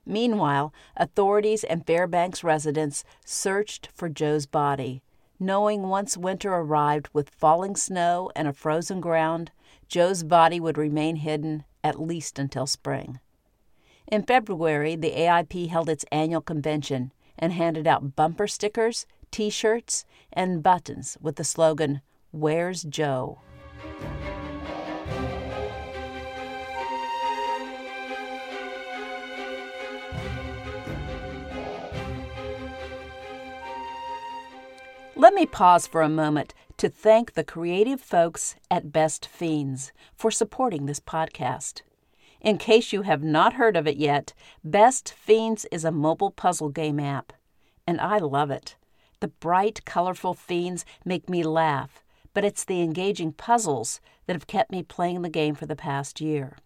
Meanwhile, 0.06 0.74
authorities 0.96 1.64
and 1.64 1.86
Fairbanks 1.86 2.44
residents 2.44 3.04
searched 3.26 3.90
for 3.94 4.08
Joe's 4.08 4.46
body, 4.46 5.02
knowing 5.40 5.84
once 5.84 6.16
winter 6.16 6.54
arrived 6.54 7.10
with 7.14 7.30
falling 7.30 7.76
snow 7.76 8.32
and 8.36 8.48
a 8.48 8.54
frozen 8.54 9.02
ground, 9.02 9.52
Joe's 9.88 10.24
body 10.24 10.60
would 10.60 10.78
remain 10.78 11.18
hidden 11.18 11.66
at 11.84 12.00
least 12.00 12.40
until 12.40 12.66
spring. 12.66 13.20
In 14.08 14.24
February, 14.24 14.96
the 14.96 15.12
AIP 15.12 15.68
held 15.68 15.90
its 15.90 16.06
annual 16.12 16.42
convention 16.42 17.12
and 17.38 17.54
handed 17.54 17.86
out 17.86 18.16
bumper 18.16 18.48
stickers, 18.48 19.06
t 19.32 19.50
shirts, 19.50 20.06
and 20.32 20.64
buttons 20.64 21.18
with 21.22 21.36
the 21.36 21.44
slogan, 21.44 22.02
Where's 22.32 22.84
Joe? 22.84 23.40
Let 35.18 35.34
me 35.34 35.48
pause 35.48 35.88
for 35.88 36.04
a 36.04 36.10
moment 36.10 36.54
to 36.78 36.90
thank 36.90 37.34
the 37.34 37.44
creative 37.44 38.00
folks 38.00 38.56
at 38.70 38.92
Best 38.92 39.26
Fiends 39.26 39.92
for 40.16 40.30
supporting 40.30 40.86
this 40.86 41.00
podcast. 41.00 41.82
In 42.40 42.60
case 42.60 42.94
you 42.94 43.02
have 43.02 43.24
not 43.24 43.54
heard 43.54 43.76
of 43.76 43.88
it 43.88 43.98
yet, 43.98 44.36
Best 44.64 45.12
Fiends 45.12 45.66
is 45.72 45.84
a 45.84 45.92
mobile 45.92 46.30
puzzle 46.30 46.70
game 46.70 47.00
app, 47.00 47.34
and 47.88 48.00
I 48.00 48.20
love 48.20 48.52
it. 48.52 48.76
The 49.20 49.30
bright, 49.30 49.84
colorful 49.86 50.36
fiends 50.36 50.86
make 51.04 51.28
me 51.28 51.42
laugh, 51.42 52.04
but 52.36 52.46
it's 52.46 52.64
the 52.64 52.84
engaging 52.84 53.34
puzzles 53.34 54.00
that 54.28 54.36
have 54.36 54.46
kept 54.46 54.72
me 54.72 54.84
playing 54.84 55.24
the 55.24 55.30
game 55.30 55.56
for 55.56 55.66
the 55.66 55.76
past 55.76 56.22
year. 56.22 56.58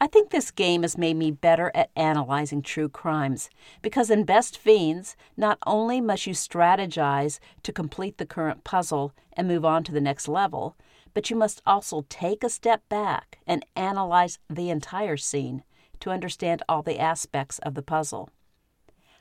I 0.00 0.06
think 0.06 0.30
this 0.30 0.52
game 0.52 0.82
has 0.82 0.96
made 0.96 1.16
me 1.16 1.32
better 1.32 1.72
at 1.74 1.90
analyzing 1.96 2.62
true 2.62 2.88
crimes 2.88 3.50
because 3.82 4.10
in 4.10 4.22
Best 4.22 4.56
Fiends, 4.56 5.16
not 5.36 5.58
only 5.66 6.00
must 6.00 6.24
you 6.24 6.34
strategize 6.34 7.40
to 7.64 7.72
complete 7.72 8.16
the 8.16 8.26
current 8.26 8.62
puzzle 8.62 9.12
and 9.32 9.48
move 9.48 9.64
on 9.64 9.82
to 9.84 9.92
the 9.92 10.00
next 10.00 10.28
level, 10.28 10.76
but 11.14 11.30
you 11.30 11.36
must 11.36 11.60
also 11.66 12.06
take 12.08 12.44
a 12.44 12.48
step 12.48 12.88
back 12.88 13.38
and 13.44 13.66
analyze 13.74 14.38
the 14.48 14.70
entire 14.70 15.16
scene 15.16 15.64
to 15.98 16.10
understand 16.10 16.62
all 16.68 16.82
the 16.82 17.00
aspects 17.00 17.58
of 17.60 17.74
the 17.74 17.82
puzzle. 17.82 18.30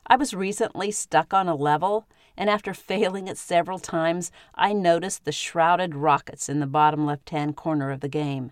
I 0.06 0.16
was 0.16 0.36
recently 0.36 0.92
stuck 0.92 1.34
on 1.34 1.48
a 1.48 1.56
level, 1.56 2.08
and 2.38 2.52
after 2.52 2.74
failing 2.76 3.28
it 3.28 3.40
several 3.40 3.80
times, 3.80 4.32
I 4.54 4.74
noticed 4.74 5.26
the 5.26 5.32
shrouded 5.32 5.96
rockets 5.96 6.50
in 6.50 6.60
the 6.60 6.68
bottom 6.68 7.04
left 7.08 7.32
hand 7.32 7.56
corner 7.56 7.90
of 7.90 8.02
the 8.02 8.08
game. 8.08 8.52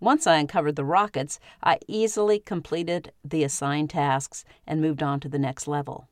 Once 0.00 0.26
I 0.26 0.36
uncovered 0.36 0.76
the 0.76 0.84
rockets, 0.84 1.40
I 1.62 1.78
easily 1.88 2.38
completed 2.38 3.12
the 3.24 3.42
assigned 3.42 3.90
tasks 3.90 4.44
and 4.66 4.80
moved 4.80 5.02
on 5.02 5.20
to 5.20 5.28
the 5.28 5.38
next 5.38 5.66
level. 5.66 6.08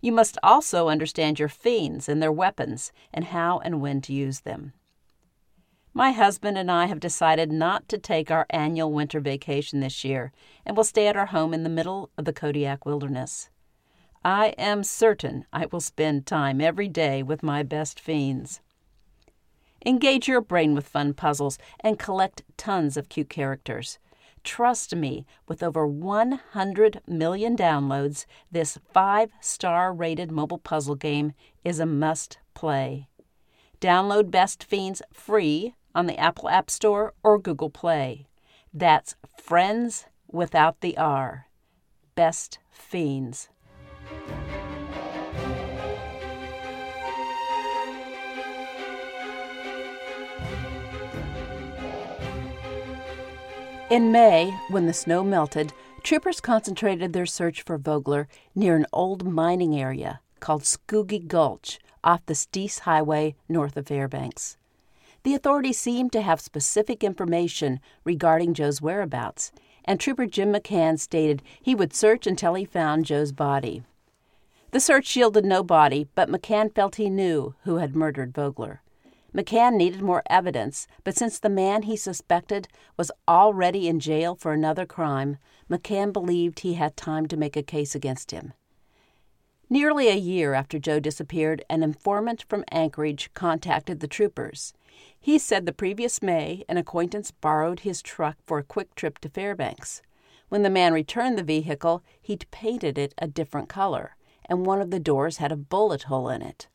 You 0.00 0.12
must 0.12 0.38
also 0.42 0.88
understand 0.88 1.38
your 1.38 1.48
fiends 1.48 2.08
and 2.08 2.22
their 2.22 2.30
weapons 2.30 2.92
and 3.12 3.24
how 3.24 3.58
and 3.60 3.80
when 3.80 4.00
to 4.02 4.12
use 4.12 4.40
them. 4.40 4.74
My 5.96 6.10
husband 6.10 6.58
and 6.58 6.70
I 6.70 6.86
have 6.86 7.00
decided 7.00 7.50
not 7.50 7.88
to 7.88 7.98
take 7.98 8.30
our 8.30 8.46
annual 8.50 8.92
winter 8.92 9.20
vacation 9.20 9.80
this 9.80 10.04
year 10.04 10.32
and 10.66 10.76
will 10.76 10.84
stay 10.84 11.06
at 11.06 11.16
our 11.16 11.26
home 11.26 11.54
in 11.54 11.62
the 11.62 11.70
middle 11.70 12.10
of 12.18 12.24
the 12.24 12.32
Kodiak 12.32 12.84
wilderness. 12.84 13.48
I 14.24 14.48
am 14.58 14.82
certain 14.82 15.46
I 15.52 15.66
will 15.66 15.80
spend 15.80 16.26
time 16.26 16.60
every 16.60 16.88
day 16.88 17.22
with 17.22 17.42
my 17.42 17.62
best 17.62 18.00
fiends. 18.00 18.60
Engage 19.86 20.28
your 20.28 20.40
brain 20.40 20.74
with 20.74 20.88
fun 20.88 21.12
puzzles 21.12 21.58
and 21.80 21.98
collect 21.98 22.42
tons 22.56 22.96
of 22.96 23.08
cute 23.08 23.28
characters. 23.28 23.98
Trust 24.42 24.94
me, 24.94 25.26
with 25.48 25.62
over 25.62 25.86
100 25.86 27.00
million 27.06 27.56
downloads, 27.56 28.26
this 28.50 28.78
five 28.92 29.30
star 29.40 29.92
rated 29.92 30.30
mobile 30.30 30.58
puzzle 30.58 30.94
game 30.94 31.32
is 31.64 31.80
a 31.80 31.86
must 31.86 32.38
play. 32.54 33.08
Download 33.80 34.30
Best 34.30 34.64
Fiends 34.64 35.02
free 35.12 35.74
on 35.94 36.06
the 36.06 36.18
Apple 36.18 36.48
App 36.48 36.70
Store 36.70 37.14
or 37.22 37.38
Google 37.38 37.70
Play. 37.70 38.26
That's 38.72 39.16
Friends 39.42 40.06
without 40.30 40.80
the 40.80 40.96
R. 40.96 41.46
Best 42.14 42.58
Fiends. 42.70 43.48
In 53.94 54.10
May, 54.10 54.50
when 54.70 54.86
the 54.86 54.92
snow 54.92 55.22
melted, 55.22 55.72
troopers 56.02 56.40
concentrated 56.40 57.12
their 57.12 57.26
search 57.26 57.62
for 57.62 57.78
Vogler 57.78 58.26
near 58.52 58.74
an 58.74 58.86
old 58.92 59.24
mining 59.24 59.78
area 59.78 60.18
called 60.40 60.62
Skoogie 60.62 61.28
Gulch 61.28 61.78
off 62.02 62.26
the 62.26 62.34
Steese 62.34 62.80
Highway 62.80 63.36
north 63.48 63.76
of 63.76 63.86
Fairbanks. 63.86 64.56
The 65.22 65.36
authorities 65.36 65.78
seemed 65.78 66.10
to 66.10 66.22
have 66.22 66.40
specific 66.40 67.04
information 67.04 67.78
regarding 68.02 68.54
Joe's 68.54 68.82
whereabouts, 68.82 69.52
and 69.84 70.00
Trooper 70.00 70.26
Jim 70.26 70.52
McCann 70.52 70.98
stated 70.98 71.40
he 71.62 71.76
would 71.76 71.94
search 71.94 72.26
until 72.26 72.54
he 72.54 72.64
found 72.64 73.06
Joe's 73.06 73.30
body. 73.30 73.84
The 74.72 74.80
search 74.80 75.14
yielded 75.14 75.44
no 75.44 75.62
body, 75.62 76.08
but 76.16 76.28
McCann 76.28 76.74
felt 76.74 76.96
he 76.96 77.08
knew 77.08 77.54
who 77.62 77.76
had 77.76 77.94
murdered 77.94 78.34
Vogler. 78.34 78.82
McCann 79.34 79.74
needed 79.74 80.00
more 80.00 80.22
evidence, 80.30 80.86
but 81.02 81.16
since 81.16 81.38
the 81.38 81.48
man 81.48 81.82
he 81.82 81.96
suspected 81.96 82.68
was 82.96 83.10
already 83.26 83.88
in 83.88 83.98
jail 83.98 84.36
for 84.36 84.52
another 84.52 84.86
crime, 84.86 85.38
McCann 85.68 86.12
believed 86.12 86.60
he 86.60 86.74
had 86.74 86.96
time 86.96 87.26
to 87.26 87.36
make 87.36 87.56
a 87.56 87.62
case 87.62 87.94
against 87.94 88.30
him. 88.30 88.52
Nearly 89.68 90.08
a 90.08 90.14
year 90.14 90.54
after 90.54 90.78
Joe 90.78 91.00
disappeared, 91.00 91.64
an 91.68 91.82
informant 91.82 92.44
from 92.48 92.64
Anchorage 92.70 93.30
contacted 93.34 93.98
the 93.98 94.06
troopers. 94.06 94.72
He 95.18 95.38
said 95.38 95.66
the 95.66 95.72
previous 95.72 96.22
May, 96.22 96.64
an 96.68 96.76
acquaintance 96.76 97.32
borrowed 97.32 97.80
his 97.80 98.02
truck 98.02 98.36
for 98.44 98.58
a 98.58 98.64
quick 98.64 98.94
trip 98.94 99.18
to 99.20 99.28
Fairbanks. 99.28 100.00
When 100.48 100.62
the 100.62 100.70
man 100.70 100.92
returned 100.92 101.36
the 101.36 101.42
vehicle, 101.42 102.04
he'd 102.22 102.46
painted 102.52 102.98
it 102.98 103.14
a 103.18 103.26
different 103.26 103.68
color, 103.68 104.14
and 104.44 104.64
one 104.64 104.80
of 104.80 104.92
the 104.92 105.00
doors 105.00 105.38
had 105.38 105.50
a 105.50 105.56
bullet 105.56 106.04
hole 106.04 106.28
in 106.28 106.42
it. 106.42 106.68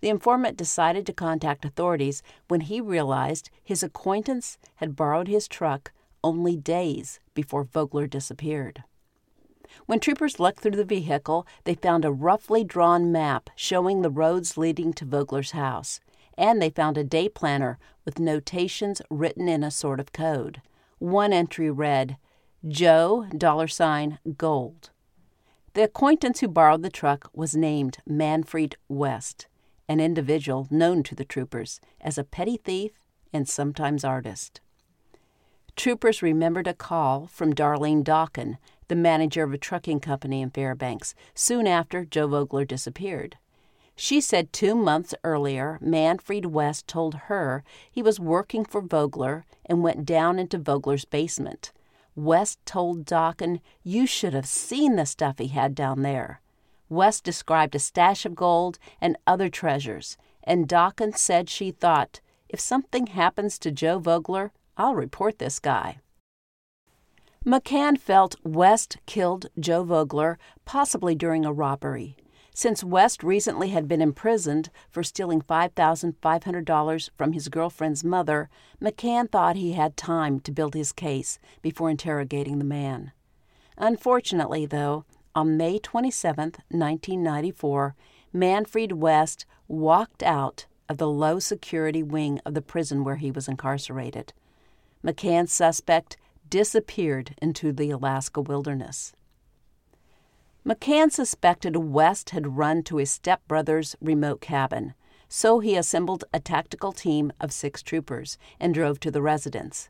The 0.00 0.08
informant 0.08 0.56
decided 0.56 1.04
to 1.06 1.12
contact 1.12 1.64
authorities 1.64 2.22
when 2.48 2.62
he 2.62 2.80
realized 2.80 3.50
his 3.62 3.82
acquaintance 3.82 4.56
had 4.76 4.96
borrowed 4.96 5.28
his 5.28 5.46
truck 5.46 5.92
only 6.24 6.56
days 6.56 7.20
before 7.34 7.64
Vogler 7.64 8.06
disappeared. 8.06 8.84
When 9.86 10.00
troopers 10.00 10.40
looked 10.40 10.60
through 10.60 10.72
the 10.72 10.84
vehicle, 10.84 11.46
they 11.64 11.74
found 11.74 12.04
a 12.04 12.12
roughly 12.12 12.64
drawn 12.64 13.12
map 13.12 13.50
showing 13.54 14.02
the 14.02 14.10
roads 14.10 14.56
leading 14.56 14.92
to 14.94 15.04
Vogler's 15.04 15.52
house, 15.52 16.00
and 16.36 16.60
they 16.60 16.70
found 16.70 16.96
a 16.96 17.04
day 17.04 17.28
planner 17.28 17.78
with 18.04 18.18
notations 18.18 19.02
written 19.10 19.48
in 19.48 19.62
a 19.62 19.70
sort 19.70 20.00
of 20.00 20.12
code. 20.12 20.62
One 20.98 21.32
entry 21.32 21.70
read, 21.70 22.16
Joe 22.66 23.26
dollar 23.36 23.68
sign 23.68 24.18
gold. 24.36 24.90
The 25.74 25.84
acquaintance 25.84 26.40
who 26.40 26.48
borrowed 26.48 26.82
the 26.82 26.90
truck 26.90 27.30
was 27.32 27.54
named 27.54 27.98
Manfred 28.06 28.76
West 28.88 29.46
an 29.90 29.98
individual 29.98 30.68
known 30.70 31.02
to 31.02 31.16
the 31.16 31.24
troopers 31.24 31.80
as 32.00 32.16
a 32.16 32.22
petty 32.22 32.56
thief 32.56 32.92
and 33.32 33.48
sometimes 33.48 34.04
artist. 34.04 34.60
Troopers 35.74 36.22
remembered 36.22 36.68
a 36.68 36.74
call 36.74 37.26
from 37.26 37.52
Darlene 37.52 38.04
Dawkin, 38.04 38.58
the 38.86 38.94
manager 38.94 39.42
of 39.42 39.52
a 39.52 39.58
trucking 39.58 39.98
company 39.98 40.42
in 40.42 40.50
Fairbanks, 40.50 41.16
soon 41.34 41.66
after 41.66 42.04
Joe 42.04 42.28
Vogler 42.28 42.64
disappeared. 42.64 43.36
She 43.96 44.20
said 44.20 44.52
two 44.52 44.76
months 44.76 45.12
earlier, 45.24 45.76
Manfred 45.80 46.46
West 46.46 46.86
told 46.86 47.14
her 47.26 47.64
he 47.90 48.00
was 48.00 48.20
working 48.20 48.64
for 48.64 48.80
Vogler 48.80 49.44
and 49.66 49.82
went 49.82 50.06
down 50.06 50.38
into 50.38 50.56
Vogler's 50.56 51.04
basement. 51.04 51.72
West 52.14 52.60
told 52.64 53.04
Dawkin, 53.04 53.60
You 53.82 54.06
should 54.06 54.34
have 54.34 54.46
seen 54.46 54.94
the 54.94 55.04
stuff 55.04 55.38
he 55.38 55.48
had 55.48 55.74
down 55.74 56.02
there. 56.02 56.40
West 56.90 57.24
described 57.24 57.74
a 57.74 57.78
stash 57.78 58.26
of 58.26 58.34
gold 58.34 58.78
and 59.00 59.16
other 59.26 59.48
treasures, 59.48 60.18
and 60.44 60.68
Dawkins 60.68 61.20
said 61.20 61.48
she 61.48 61.70
thought, 61.70 62.20
if 62.48 62.60
something 62.60 63.06
happens 63.06 63.58
to 63.60 63.70
Joe 63.70 63.98
Vogler, 63.98 64.52
I'll 64.76 64.94
report 64.94 65.38
this 65.38 65.58
guy. 65.58 66.00
McCann 67.46 67.98
felt 67.98 68.36
West 68.44 68.98
killed 69.06 69.46
Joe 69.58 69.84
Vogler, 69.84 70.38
possibly 70.66 71.14
during 71.14 71.46
a 71.46 71.52
robbery. 71.52 72.16
Since 72.52 72.84
West 72.84 73.22
recently 73.22 73.68
had 73.68 73.88
been 73.88 74.02
imprisoned 74.02 74.68
for 74.90 75.02
stealing 75.02 75.40
$5,500 75.40 77.10
from 77.16 77.32
his 77.32 77.48
girlfriend's 77.48 78.04
mother, 78.04 78.50
McCann 78.82 79.30
thought 79.30 79.56
he 79.56 79.72
had 79.72 79.96
time 79.96 80.40
to 80.40 80.52
build 80.52 80.74
his 80.74 80.92
case 80.92 81.38
before 81.62 81.88
interrogating 81.88 82.58
the 82.58 82.64
man. 82.64 83.12
Unfortunately, 83.78 84.66
though, 84.66 85.04
on 85.34 85.56
May 85.56 85.78
27, 85.78 86.44
1994, 86.70 87.94
Manfred 88.32 88.92
West 88.92 89.46
walked 89.68 90.22
out 90.22 90.66
of 90.88 90.98
the 90.98 91.08
low 91.08 91.38
security 91.38 92.02
wing 92.02 92.40
of 92.44 92.54
the 92.54 92.62
prison 92.62 93.04
where 93.04 93.16
he 93.16 93.30
was 93.30 93.48
incarcerated. 93.48 94.32
McCann's 95.04 95.52
suspect 95.52 96.16
disappeared 96.48 97.34
into 97.40 97.72
the 97.72 97.90
Alaska 97.90 98.40
wilderness. 98.40 99.12
McCann 100.66 101.10
suspected 101.10 101.76
West 101.76 102.30
had 102.30 102.56
run 102.56 102.82
to 102.82 102.98
his 102.98 103.10
stepbrother's 103.10 103.96
remote 104.00 104.40
cabin, 104.40 104.94
so 105.28 105.60
he 105.60 105.76
assembled 105.76 106.24
a 106.34 106.40
tactical 106.40 106.92
team 106.92 107.32
of 107.40 107.52
six 107.52 107.82
troopers 107.82 108.36
and 108.58 108.74
drove 108.74 109.00
to 109.00 109.10
the 109.10 109.22
residence. 109.22 109.88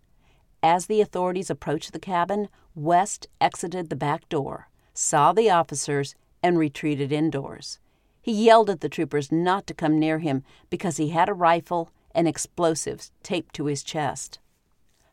As 0.63 0.87
the 0.87 1.01
authorities 1.01 1.51
approached 1.51 1.93
the 1.93 1.99
cabin, 1.99 2.49
West 2.75 3.27
exited 3.41 3.89
the 3.89 3.97
back 3.97 4.29
door, 4.29 4.69
saw 4.95 5.33
the 5.33 5.51
officers, 5.51 6.15
and 6.43 6.59
retreated 6.59 7.13
indoors. 7.13 7.79
He 8.23 8.33
yelled 8.33 8.71
at 8.71 8.81
the 8.81 8.89
troopers 8.89 9.33
not 9.33 9.67
to 9.67 9.75
come 9.75 9.99
near 9.99 10.19
him 10.19 10.43
because 10.69 10.97
he 10.97 11.11
had 11.11 11.29
a 11.29 11.35
rifle 11.35 11.91
and 12.15 12.27
explosives 12.27 13.11
taped 13.23 13.55
to 13.55 13.67
his 13.67 13.83
chest. 13.83 14.39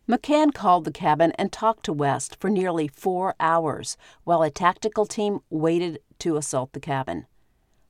McCann 0.07 0.53
called 0.53 0.85
the 0.85 0.91
cabin 0.91 1.33
and 1.37 1.51
talked 1.51 1.83
to 1.83 1.93
West 1.93 2.37
for 2.39 2.49
nearly 2.49 2.87
four 2.87 3.35
hours 3.39 3.97
while 4.23 4.41
a 4.41 4.49
tactical 4.49 5.05
team 5.05 5.39
waited 5.49 5.99
to 6.19 6.37
assault 6.37 6.71
the 6.71 6.79
cabin. 6.79 7.25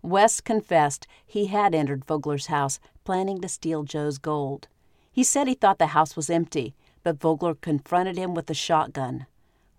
West 0.01 0.43
confessed 0.43 1.07
he 1.25 1.47
had 1.47 1.75
entered 1.75 2.05
Vogler's 2.05 2.47
house 2.47 2.79
planning 3.03 3.39
to 3.41 3.47
steal 3.47 3.83
Joe's 3.83 4.17
gold. 4.17 4.67
He 5.11 5.23
said 5.23 5.47
he 5.47 5.53
thought 5.53 5.79
the 5.79 5.87
house 5.87 6.15
was 6.15 6.29
empty, 6.29 6.75
but 7.03 7.19
Vogler 7.19 7.55
confronted 7.55 8.17
him 8.17 8.33
with 8.33 8.49
a 8.49 8.53
shotgun. 8.53 9.25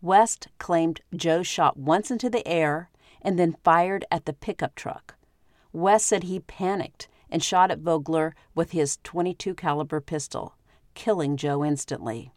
West 0.01 0.49
claimed 0.59 1.01
Joe 1.15 1.43
shot 1.43 1.77
once 1.77 2.11
into 2.11 2.31
the 2.31 2.47
air 2.47 2.91
and 3.21 3.39
then 3.39 3.57
fired 3.65 4.05
at 4.11 4.27
the 4.27 4.33
pickup 4.33 4.75
truck. 4.75 5.17
West 5.73 6.07
said 6.07 6.25
he 6.25 6.41
panicked 6.41 7.09
and 7.31 7.43
shot 7.43 7.71
at 7.71 7.81
Vogler 7.81 8.35
with 8.55 8.71
his 8.71 8.99
22 9.03 9.55
caliber 9.55 10.01
pistol 10.01 10.55
killing 10.99 11.37
Joe 11.37 11.65
instantly. 11.65 12.33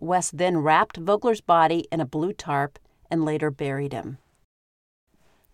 West 0.00 0.38
then 0.38 0.58
wrapped 0.58 0.96
Vogler's 0.96 1.40
body 1.40 1.86
in 1.92 2.00
a 2.00 2.06
blue 2.06 2.32
tarp 2.32 2.80
and 3.08 3.24
later 3.24 3.48
buried 3.48 3.92
him. 3.92 4.18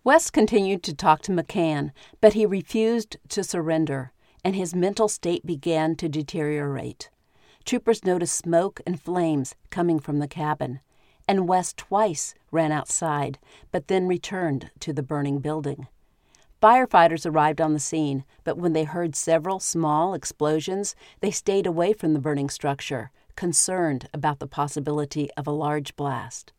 West 0.03 0.33
continued 0.33 0.81
to 0.83 0.95
talk 0.95 1.21
to 1.21 1.31
McCann, 1.31 1.91
but 2.19 2.33
he 2.33 2.45
refused 2.47 3.17
to 3.29 3.43
surrender, 3.43 4.11
and 4.43 4.55
his 4.55 4.73
mental 4.73 5.07
state 5.07 5.45
began 5.45 5.95
to 5.95 6.09
deteriorate. 6.09 7.11
Troopers 7.63 8.03
noticed 8.03 8.35
smoke 8.35 8.81
and 8.85 8.99
flames 8.99 9.55
coming 9.69 9.99
from 9.99 10.17
the 10.17 10.27
cabin, 10.27 10.81
and 11.27 11.47
West 11.47 11.77
twice 11.77 12.35
ran 12.51 12.71
outside, 12.71 13.39
but 13.71 13.87
then 13.87 14.07
returned 14.07 14.71
to 14.79 14.93
the 14.93 15.03
burning 15.03 15.39
building. 15.39 15.87
Firefighters 16.61 17.25
arrived 17.25 17.59
on 17.59 17.73
the 17.73 17.79
scene, 17.79 18.23
but 18.43 18.57
when 18.57 18.73
they 18.73 18.85
heard 18.85 19.15
several 19.15 19.59
small 19.59 20.13
explosions, 20.13 20.95
they 21.19 21.31
stayed 21.31 21.67
away 21.67 21.91
from 21.91 22.13
the 22.13 22.19
burning 22.19 22.49
structure, 22.49 23.11
concerned 23.35 24.07
about 24.13 24.39
the 24.39 24.47
possibility 24.47 25.29
of 25.35 25.45
a 25.45 25.51
large 25.51 25.95
blast. 25.95 26.53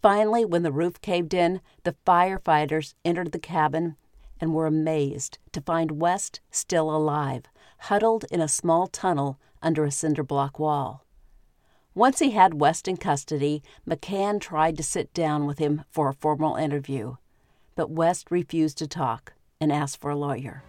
Finally, 0.00 0.44
when 0.44 0.62
the 0.62 0.72
roof 0.72 1.00
caved 1.00 1.34
in, 1.34 1.60
the 1.82 1.94
firefighters 2.06 2.94
entered 3.04 3.32
the 3.32 3.38
cabin 3.38 3.96
and 4.40 4.54
were 4.54 4.66
amazed 4.66 5.38
to 5.52 5.60
find 5.60 6.00
West 6.00 6.40
still 6.50 6.94
alive, 6.94 7.44
huddled 7.80 8.24
in 8.30 8.40
a 8.40 8.48
small 8.48 8.86
tunnel 8.86 9.38
under 9.62 9.84
a 9.84 9.90
cinder 9.90 10.22
block 10.22 10.58
wall. 10.58 11.03
Once 11.94 12.18
he 12.18 12.30
had 12.30 12.60
West 12.60 12.88
in 12.88 12.96
custody, 12.96 13.62
McCann 13.88 14.40
tried 14.40 14.76
to 14.76 14.82
sit 14.82 15.12
down 15.14 15.46
with 15.46 15.58
him 15.58 15.84
for 15.90 16.08
a 16.08 16.14
formal 16.14 16.56
interview 16.56 17.14
but 17.74 17.90
West 17.90 18.30
refused 18.30 18.78
to 18.78 18.86
talk 18.86 19.32
and 19.60 19.72
asked 19.72 20.00
for 20.00 20.10
a 20.10 20.16
lawyer. 20.16 20.62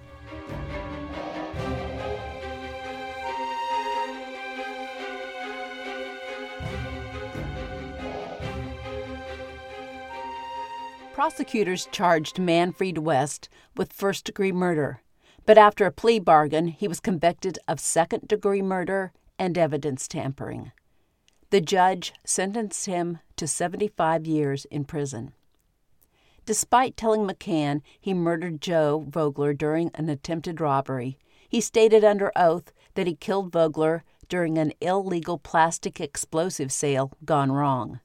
Prosecutors 11.14 11.88
charged 11.92 12.40
Manfred 12.40 12.98
West 12.98 13.48
with 13.78 13.94
first 13.94 14.26
degree 14.26 14.52
murder, 14.52 15.02
but 15.46 15.58
after 15.58 15.86
a 15.86 15.92
plea 15.92 16.20
bargain, 16.20 16.68
he 16.68 16.90
was 16.90 17.00
convicted 17.00 17.58
of 17.70 17.80
second 17.80 18.28
degree 18.28 18.62
murder 18.62 19.14
and 19.40 19.58
evidence 19.58 20.10
tampering. 20.10 20.72
The 21.56 21.62
judge 21.62 22.12
sentenced 22.26 22.86
him 22.86 23.20
to 23.38 23.48
75 23.48 24.28
years 24.28 24.66
in 24.66 24.84
prison. 24.84 25.32
Despite 26.46 26.98
telling 26.98 27.26
McCann 27.26 27.82
he 27.98 28.14
murdered 28.14 28.60
Joe 28.60 29.06
Vogler 29.08 29.54
during 29.54 29.90
an 29.94 30.10
attempted 30.10 30.60
robbery, 30.60 31.18
he 31.48 31.62
stated 31.62 32.04
under 32.04 32.34
oath 32.36 32.74
that 32.96 33.08
he 33.08 33.16
killed 33.16 33.54
Vogler 33.54 34.04
during 34.28 34.58
an 34.58 34.74
illegal 34.82 35.38
plastic 35.38 36.02
explosive 36.02 36.74
sale 36.74 37.14
gone 37.24 37.54
wrong. 37.54 38.02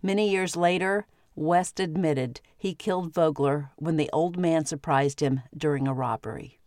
Many 0.00 0.30
years 0.30 0.54
later, 0.54 1.08
West 1.34 1.80
admitted 1.80 2.40
he 2.56 2.72
killed 2.72 3.12
Vogler 3.12 3.72
when 3.74 3.96
the 3.96 4.10
old 4.12 4.38
man 4.38 4.64
surprised 4.64 5.18
him 5.18 5.42
during 5.56 5.88
a 5.88 5.92
robbery. 5.92 6.60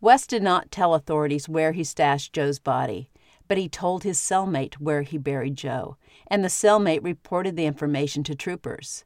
West 0.00 0.30
did 0.30 0.44
not 0.44 0.70
tell 0.70 0.94
authorities 0.94 1.48
where 1.48 1.72
he 1.72 1.82
stashed 1.82 2.32
Joe's 2.32 2.60
body, 2.60 3.10
but 3.48 3.58
he 3.58 3.68
told 3.68 4.02
his 4.02 4.18
cellmate 4.18 4.74
where 4.74 5.02
he 5.02 5.18
buried 5.18 5.56
Joe, 5.56 5.96
and 6.26 6.42
the 6.42 6.48
cellmate 6.48 7.02
reported 7.02 7.56
the 7.56 7.66
information 7.66 8.22
to 8.24 8.34
troopers. 8.34 9.04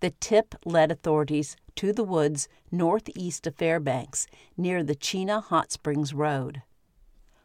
The 0.00 0.10
tip 0.20 0.54
led 0.64 0.90
authorities 0.90 1.56
to 1.76 1.92
the 1.92 2.04
woods 2.04 2.48
northeast 2.70 3.46
of 3.46 3.54
Fairbanks, 3.54 4.26
near 4.56 4.82
the 4.82 4.96
Chena 4.96 5.42
Hot 5.44 5.72
Springs 5.72 6.12
Road. 6.12 6.62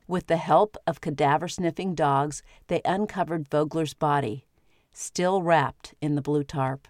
With 0.07 0.27
the 0.27 0.37
help 0.37 0.77
of 0.85 0.99
cadaver 0.99 1.47
sniffing 1.47 1.95
dogs, 1.95 2.43
they 2.67 2.81
uncovered 2.83 3.47
Vogler's 3.49 3.93
body, 3.93 4.45
still 4.93 5.41
wrapped 5.41 5.93
in 6.01 6.15
the 6.15 6.21
blue 6.21 6.43
tarp. 6.43 6.87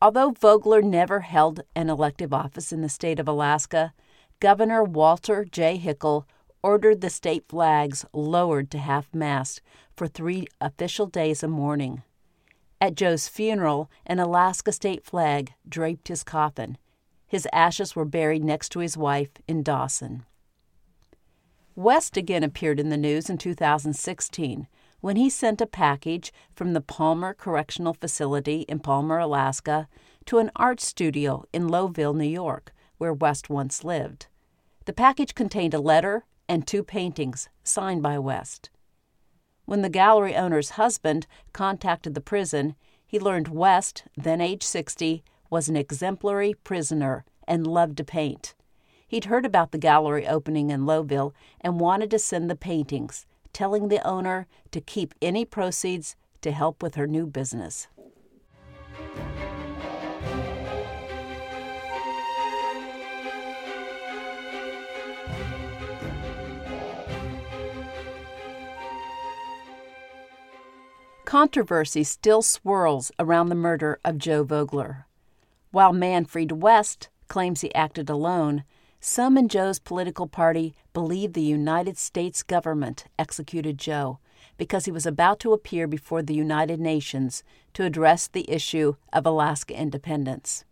Although 0.00 0.30
Vogler 0.32 0.82
never 0.82 1.20
held 1.20 1.62
an 1.74 1.88
elective 1.88 2.32
office 2.32 2.72
in 2.72 2.80
the 2.80 2.88
state 2.88 3.18
of 3.18 3.28
Alaska, 3.28 3.92
Governor 4.40 4.82
Walter 4.82 5.44
J. 5.44 5.78
Hickel 5.78 6.26
ordered 6.62 7.00
the 7.00 7.10
state 7.10 7.44
flags 7.48 8.04
lowered 8.12 8.70
to 8.70 8.78
half 8.78 9.12
mast 9.14 9.60
for 9.96 10.06
three 10.06 10.46
official 10.60 11.06
days 11.06 11.42
of 11.42 11.50
mourning. 11.50 12.02
At 12.80 12.94
Joe's 12.94 13.28
funeral, 13.28 13.90
an 14.06 14.18
Alaska 14.18 14.72
state 14.72 15.04
flag 15.04 15.52
draped 15.68 16.08
his 16.08 16.24
coffin. 16.24 16.78
His 17.26 17.48
ashes 17.52 17.94
were 17.94 18.04
buried 18.04 18.44
next 18.44 18.70
to 18.70 18.80
his 18.80 18.96
wife 18.96 19.30
in 19.46 19.62
Dawson. 19.62 20.24
West 21.74 22.16
again 22.16 22.42
appeared 22.42 22.78
in 22.78 22.90
the 22.90 22.96
news 22.96 23.30
in 23.30 23.38
2016 23.38 24.66
when 25.00 25.16
he 25.16 25.30
sent 25.30 25.60
a 25.60 25.66
package 25.66 26.32
from 26.54 26.74
the 26.74 26.80
Palmer 26.80 27.34
Correctional 27.34 27.94
Facility 27.94 28.62
in 28.68 28.78
Palmer, 28.78 29.18
Alaska, 29.18 29.88
to 30.26 30.38
an 30.38 30.50
art 30.54 30.80
studio 30.80 31.44
in 31.52 31.68
Lowville, 31.68 32.14
New 32.14 32.28
York, 32.28 32.72
where 32.98 33.12
West 33.12 33.48
once 33.48 33.82
lived. 33.84 34.26
The 34.84 34.92
package 34.92 35.34
contained 35.34 35.74
a 35.74 35.80
letter 35.80 36.24
and 36.48 36.66
two 36.66 36.82
paintings 36.82 37.48
signed 37.62 38.02
by 38.02 38.18
West. 38.18 38.70
When 39.64 39.82
the 39.82 39.88
gallery 39.88 40.34
owner's 40.34 40.70
husband 40.70 41.26
contacted 41.52 42.14
the 42.14 42.20
prison, 42.20 42.74
he 43.06 43.20
learned 43.20 43.48
West, 43.48 44.04
then 44.16 44.40
age 44.40 44.62
60, 44.62 45.22
was 45.50 45.68
an 45.68 45.76
exemplary 45.76 46.54
prisoner 46.64 47.24
and 47.46 47.66
loved 47.66 47.98
to 47.98 48.04
paint. 48.04 48.54
He'd 49.06 49.26
heard 49.26 49.44
about 49.44 49.72
the 49.72 49.78
gallery 49.78 50.26
opening 50.26 50.70
in 50.70 50.86
Lowville 50.86 51.34
and 51.60 51.78
wanted 51.78 52.10
to 52.12 52.18
send 52.18 52.48
the 52.48 52.56
paintings, 52.56 53.26
telling 53.52 53.88
the 53.88 54.06
owner 54.06 54.46
to 54.70 54.80
keep 54.80 55.14
any 55.20 55.44
proceeds 55.44 56.16
to 56.40 56.50
help 56.50 56.82
with 56.82 56.94
her 56.94 57.06
new 57.06 57.26
business. 57.26 57.88
Controversy 71.32 72.04
still 72.04 72.42
swirls 72.42 73.10
around 73.18 73.48
the 73.48 73.54
murder 73.54 73.98
of 74.04 74.18
Joe 74.18 74.44
Vogler. 74.44 75.06
While 75.70 75.94
Manfred 75.94 76.60
West 76.62 77.08
claims 77.26 77.62
he 77.62 77.74
acted 77.74 78.10
alone, 78.10 78.64
some 79.00 79.38
in 79.38 79.48
Joe's 79.48 79.78
political 79.78 80.26
party 80.26 80.74
believe 80.92 81.32
the 81.32 81.40
United 81.40 81.96
States 81.96 82.42
government 82.42 83.06
executed 83.18 83.78
Joe, 83.78 84.18
because 84.58 84.84
he 84.84 84.92
was 84.92 85.06
about 85.06 85.40
to 85.40 85.54
appear 85.54 85.86
before 85.86 86.20
the 86.20 86.34
United 86.34 86.78
Nations 86.78 87.42
to 87.72 87.84
address 87.84 88.28
the 88.28 88.44
issue 88.50 88.96
of 89.10 89.24
Alaska 89.24 89.74
independence. 89.74 90.66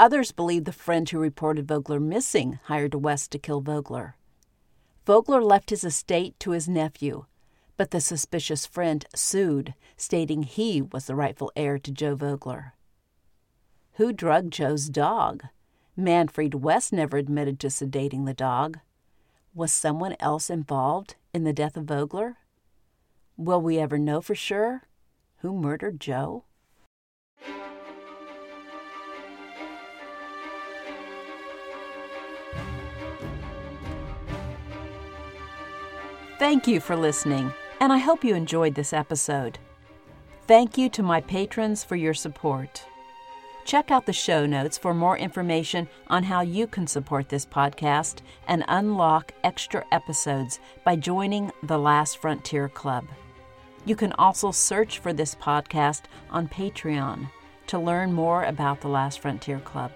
Others 0.00 0.32
believe 0.32 0.64
the 0.64 0.72
friend 0.72 1.08
who 1.08 1.20
reported 1.20 1.68
Vogler 1.68 2.00
missing 2.00 2.58
hired 2.64 2.96
West 2.96 3.30
to 3.30 3.38
kill 3.38 3.60
Vogler. 3.60 4.16
Vogler 5.06 5.44
left 5.44 5.70
his 5.70 5.84
estate 5.84 6.34
to 6.40 6.50
his 6.50 6.68
nephew, 6.68 7.26
but 7.76 7.90
the 7.90 8.00
suspicious 8.00 8.66
friend 8.66 9.04
sued, 9.14 9.74
stating 9.96 10.42
he 10.44 10.80
was 10.80 11.06
the 11.06 11.14
rightful 11.14 11.50
heir 11.56 11.78
to 11.78 11.90
Joe 11.90 12.14
Vogler. 12.14 12.74
Who 13.94 14.12
drugged 14.12 14.52
Joe's 14.52 14.88
dog? 14.88 15.44
Manfred 15.96 16.54
West 16.54 16.92
never 16.92 17.16
admitted 17.16 17.60
to 17.60 17.68
sedating 17.68 18.26
the 18.26 18.34
dog. 18.34 18.80
Was 19.54 19.72
someone 19.72 20.16
else 20.18 20.50
involved 20.50 21.14
in 21.32 21.44
the 21.44 21.52
death 21.52 21.76
of 21.76 21.84
Vogler? 21.84 22.38
Will 23.36 23.60
we 23.60 23.78
ever 23.78 23.98
know 23.98 24.20
for 24.20 24.34
sure 24.34 24.82
who 25.38 25.54
murdered 25.54 26.00
Joe? 26.00 26.44
Thank 36.38 36.66
you 36.66 36.80
for 36.80 36.96
listening, 36.96 37.52
and 37.80 37.92
I 37.92 37.98
hope 37.98 38.24
you 38.24 38.34
enjoyed 38.34 38.74
this 38.74 38.92
episode. 38.92 39.58
Thank 40.46 40.76
you 40.76 40.88
to 40.90 41.02
my 41.02 41.20
patrons 41.20 41.84
for 41.84 41.96
your 41.96 42.14
support. 42.14 42.84
Check 43.64 43.90
out 43.90 44.04
the 44.04 44.12
show 44.12 44.44
notes 44.44 44.76
for 44.76 44.92
more 44.92 45.16
information 45.16 45.88
on 46.08 46.22
how 46.24 46.42
you 46.42 46.66
can 46.66 46.86
support 46.86 47.30
this 47.30 47.46
podcast 47.46 48.18
and 48.46 48.62
unlock 48.68 49.32
extra 49.42 49.84
episodes 49.90 50.60
by 50.84 50.96
joining 50.96 51.50
the 51.62 51.78
Last 51.78 52.18
Frontier 52.18 52.68
Club. 52.68 53.06
You 53.86 53.96
can 53.96 54.12
also 54.12 54.50
search 54.50 54.98
for 54.98 55.14
this 55.14 55.34
podcast 55.34 56.02
on 56.30 56.48
Patreon 56.48 57.30
to 57.68 57.78
learn 57.78 58.12
more 58.12 58.44
about 58.44 58.82
the 58.82 58.88
Last 58.88 59.20
Frontier 59.20 59.60
Club. 59.60 59.92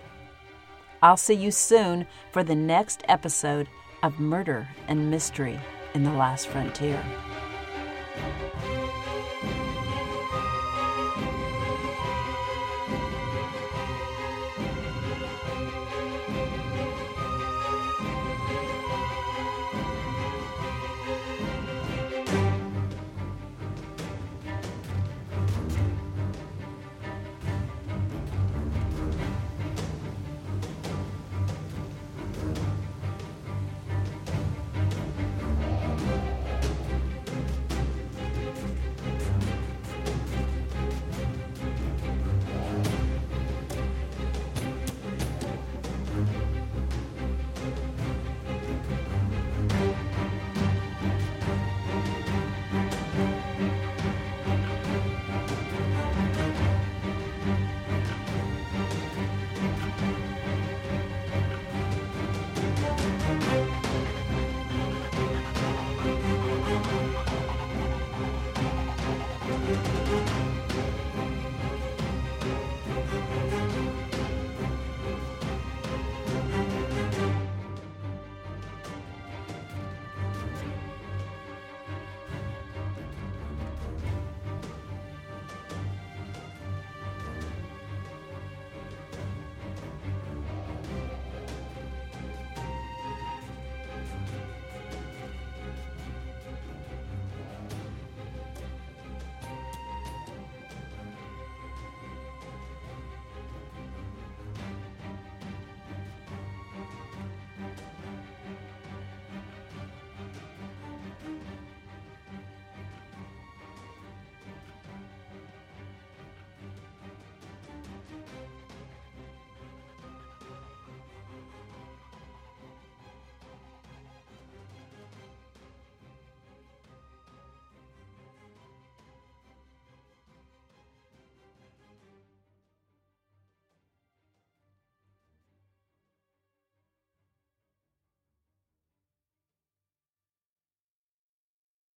I'll 1.03 1.19
see 1.19 1.35
you 1.35 1.51
soon 1.51 2.07
for 2.33 2.43
the 2.43 2.55
next 2.55 3.03
episode 3.09 3.69
of 4.03 4.19
Murder 4.19 4.67
and 4.89 5.11
Mystery 5.11 5.61
in 5.95 6.05
the 6.05 6.13
Last 6.13 6.49
Frontier. 6.49 7.03